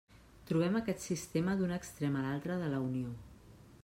Trobem 0.51 0.77
aquest 0.79 1.03
sistema 1.09 1.53
d'un 1.59 1.75
extrem 1.75 2.17
a 2.17 2.23
l'altre 2.25 2.57
de 2.63 2.71
la 2.73 2.81
Unió. 2.87 3.13